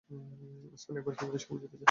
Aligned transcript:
Spain 0.79 0.95
একবার 0.97 1.13
FIFA 1.15 1.33
বিশ্বকাপ 1.33 1.57
জিতেছে। 1.61 1.77